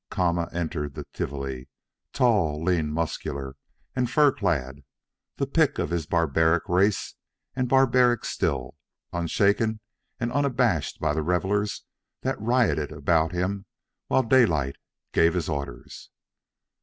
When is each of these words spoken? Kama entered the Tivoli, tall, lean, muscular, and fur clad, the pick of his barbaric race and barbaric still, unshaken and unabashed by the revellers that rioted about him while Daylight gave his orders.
Kama 0.09 0.49
entered 0.51 0.95
the 0.95 1.03
Tivoli, 1.13 1.69
tall, 2.11 2.63
lean, 2.63 2.91
muscular, 2.91 3.55
and 3.95 4.09
fur 4.09 4.31
clad, 4.31 4.79
the 5.37 5.45
pick 5.45 5.77
of 5.77 5.91
his 5.91 6.07
barbaric 6.07 6.67
race 6.67 7.13
and 7.55 7.69
barbaric 7.69 8.25
still, 8.25 8.75
unshaken 9.13 9.79
and 10.19 10.31
unabashed 10.31 10.99
by 10.99 11.13
the 11.13 11.21
revellers 11.21 11.83
that 12.21 12.41
rioted 12.41 12.91
about 12.91 13.31
him 13.31 13.67
while 14.07 14.23
Daylight 14.23 14.77
gave 15.13 15.35
his 15.35 15.47
orders. 15.47 16.09